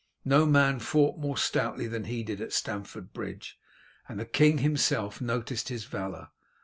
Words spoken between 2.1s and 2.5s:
did